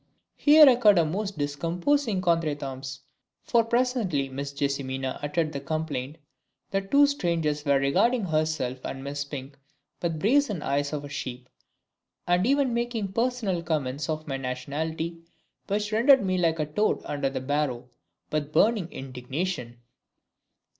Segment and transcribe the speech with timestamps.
[0.35, 3.01] Here occurred a most discomposing contretemps,
[3.43, 6.17] for presently Miss JESSIMINA uttered the complaint
[6.71, 9.59] that two strangers were regarding herself and Miss SPINK
[10.01, 11.47] with the brazen eyes of a sheep,
[12.25, 15.19] and even making personal comments on my nationality,
[15.67, 17.87] which rendered me like toad under a harrow
[18.31, 19.83] with burning indignation.